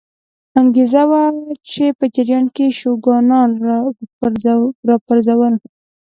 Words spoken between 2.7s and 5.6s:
شوګانان را وپرځول.